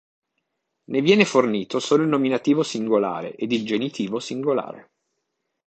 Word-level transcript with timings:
Ne 0.85 0.99
viene 1.01 1.25
fornito 1.25 1.79
solo 1.79 2.01
il 2.01 2.09
nominativo 2.09 2.63
singolare 2.63 3.35
ed 3.35 3.51
il 3.51 3.63
genitivo 3.63 4.19
singolare. 4.19 4.89